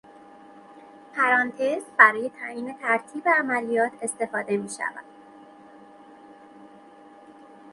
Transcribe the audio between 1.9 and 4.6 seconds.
برای تعیین ترتیب عملیات استفاده